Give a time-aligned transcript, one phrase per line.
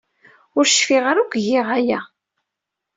[0.57, 1.99] Ur cfiɣ ara akk giɣ aya.